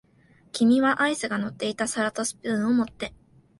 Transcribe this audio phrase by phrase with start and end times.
[0.51, 3.13] 君はアイスが乗っていた皿とスプーンを持って、